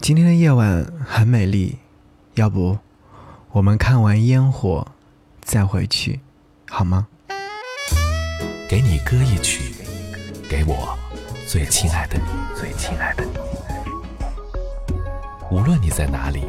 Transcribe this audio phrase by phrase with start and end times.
[0.00, 1.76] 今天的夜晚很美丽，
[2.34, 2.78] 要不
[3.52, 4.86] 我们看完烟火
[5.42, 6.20] 再回去，
[6.70, 7.06] 好吗？
[8.66, 9.74] 给你歌一曲，
[10.48, 10.96] 给我
[11.46, 12.24] 最亲爱的你，
[12.58, 13.32] 最亲爱的你。
[15.50, 16.44] 无论你在哪里，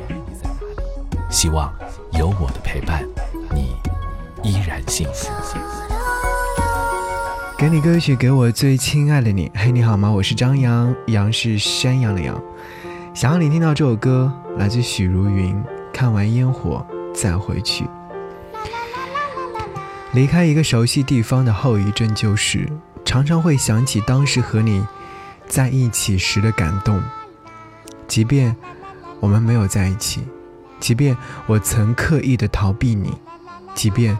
[1.30, 1.74] 希望
[2.14, 3.06] 有我的陪伴，
[3.54, 3.76] 你
[4.50, 5.30] 依然幸福。
[7.58, 9.52] 给你歌曲，给我最亲爱的你。
[9.54, 10.10] 嘿，你好吗？
[10.10, 12.42] 我是张扬，杨是山羊的羊。
[13.14, 15.62] 想让你听到这首歌，来自许茹芸。
[15.94, 16.84] 看完烟火
[17.14, 17.86] 再回去，
[20.14, 22.68] 离开一个熟悉地方的后遗症就是，
[23.04, 24.84] 常常会想起当时和你
[25.46, 27.04] 在一起时的感动。
[28.08, 28.56] 即便
[29.20, 30.24] 我们没有在一起，
[30.80, 33.14] 即便我曾刻意的逃避你，
[33.76, 34.18] 即便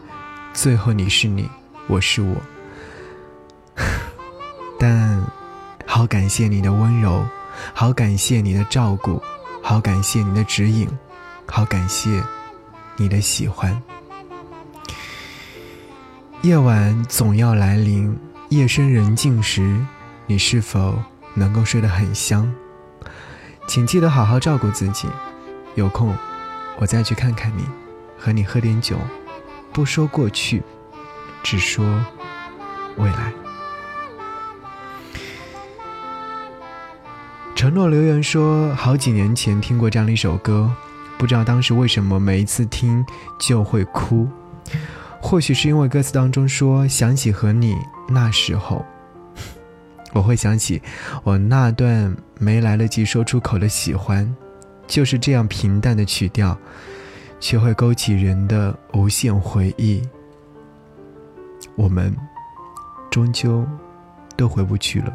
[0.54, 1.50] 最后你是你，
[1.88, 2.36] 我是我，
[4.78, 5.26] 但
[5.86, 7.26] 好感谢你的温柔。
[7.74, 9.22] 好感谢你的照顾，
[9.62, 10.88] 好感谢你的指引，
[11.46, 12.24] 好感谢
[12.98, 13.82] 你的喜欢。
[16.42, 18.18] 夜晚总要来临，
[18.50, 19.80] 夜深人静时，
[20.26, 20.98] 你是否
[21.34, 22.52] 能够睡得很香？
[23.68, 25.08] 请记得好好照顾自己。
[25.76, 26.16] 有空，
[26.80, 27.64] 我再去看看你，
[28.18, 28.98] 和你喝点酒，
[29.72, 30.62] 不说过去，
[31.44, 31.86] 只说
[32.98, 33.32] 未来。
[37.62, 40.68] 承诺留言说，好几年前听过这样的一首歌，
[41.16, 43.06] 不知道当时为什么每一次听
[43.40, 44.28] 就会哭。
[45.22, 47.78] 或许是因为歌词当中说想起和你
[48.10, 48.84] 那时候，
[50.12, 50.82] 我会想起
[51.24, 54.36] 我那段没来得及说出口的喜欢，
[54.88, 56.58] 就是这样平淡的曲调，
[57.40, 60.02] 却会勾起人的无限回忆。
[61.76, 62.12] 我们
[63.12, 63.64] 终究
[64.36, 65.14] 都回不去了。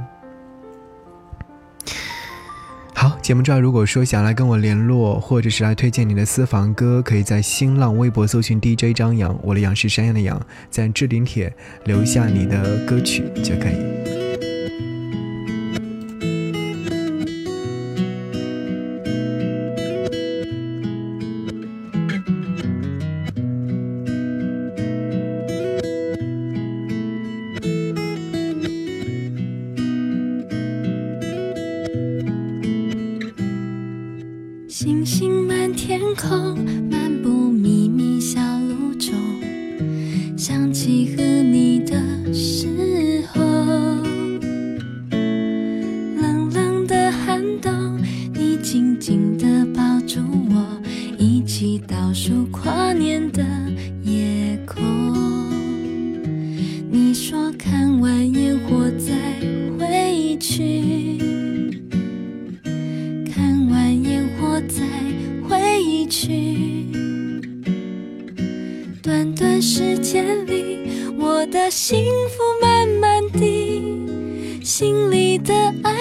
[3.26, 11.52] 节目之外，如果说想来跟我联络，或者是来推荐你的私房歌，可以在新浪微博搜寻 DJ 张扬，我的杨是山羊的羊，在置顶帖
[11.86, 13.95] 留下你的歌曲就可以。
[52.16, 53.44] 数跨年的
[54.02, 54.82] 夜空。
[56.90, 59.12] 你说看完烟火再
[59.78, 61.18] 回去。
[63.30, 64.82] 看完烟火再
[65.46, 66.86] 回去，
[69.02, 70.88] 短短时间里，
[71.18, 75.95] 我的幸福慢慢地，心里的爱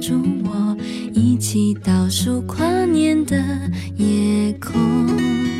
[0.00, 0.76] 住我，
[1.12, 3.36] 一起倒数跨年的
[3.96, 5.59] 夜空。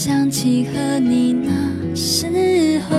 [0.00, 1.50] 想起和你那
[1.92, 2.96] 时候，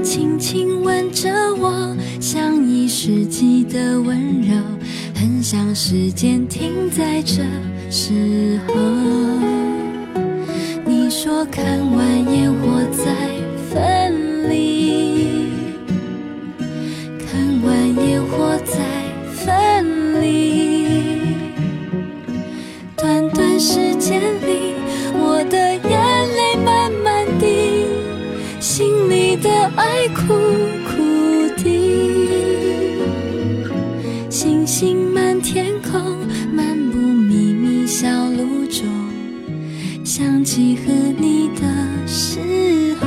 [0.00, 4.54] 轻轻吻着我，像一世纪的温柔，
[5.16, 7.42] 很想时间停在这
[7.90, 8.74] 时候。
[10.86, 13.12] 你说看完烟火再
[13.68, 15.48] 分离，
[17.26, 17.74] 看完
[18.06, 18.87] 烟火再
[29.40, 30.34] 的爱苦
[30.86, 30.96] 苦
[31.56, 31.64] 的，
[34.30, 35.28] 星星满。
[35.40, 36.18] 天空，
[36.52, 38.84] 漫步秘密小路中，
[40.04, 41.62] 想起和你的
[42.06, 43.06] 时候。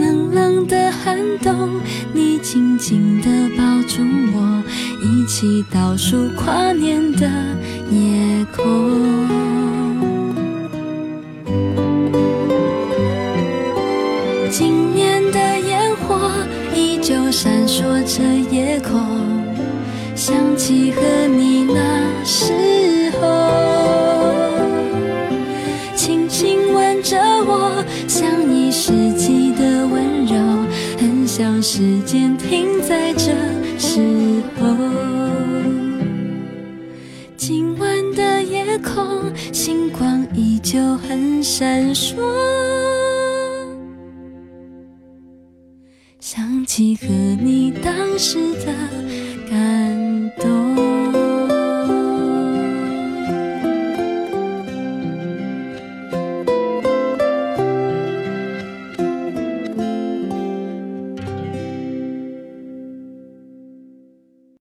[0.00, 1.80] 冷冷的寒冬，
[2.12, 4.02] 你紧紧地抱住
[4.34, 4.64] 我，
[5.00, 7.28] 一起倒数跨年的
[7.90, 9.41] 夜空。
[31.62, 33.30] 时间停在这
[33.78, 34.00] 时
[34.58, 34.76] 候。
[37.36, 42.16] 今晚的夜空，星光依旧很闪烁。
[46.18, 47.06] 想起和
[47.40, 48.74] 你当时的